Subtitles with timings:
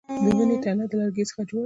[0.23, 1.59] د ونې تنه د لرګي څخه جوړه ده